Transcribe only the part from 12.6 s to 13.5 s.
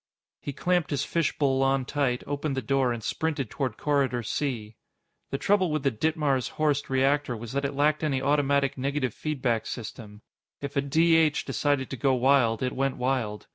it went wild.